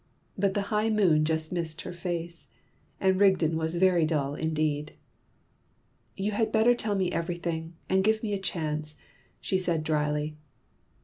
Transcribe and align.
But 0.35 0.55
the 0.55 0.63
high 0.73 0.89
moon 0.89 1.25
just 1.25 1.51
missed 1.51 1.81
her 1.81 1.93
face. 1.93 2.47
And 2.99 3.21
Rigden 3.21 3.55
was 3.55 3.75
very 3.75 4.03
dull 4.03 4.33
indeed. 4.33 4.93
"You 6.17 6.31
had 6.31 6.51
better 6.51 6.73
tell 6.73 6.95
me 6.95 7.11
everything, 7.11 7.75
and 7.87 8.03
give 8.03 8.23
me 8.23 8.33
a 8.33 8.39
chance," 8.39 8.97
she 9.39 9.59
said 9.59 9.83
dryly. 9.83 10.35